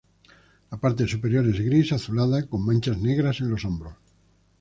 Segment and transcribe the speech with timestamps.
[0.71, 3.93] La parte superior es gris azulada, con manchas negras en los hombros.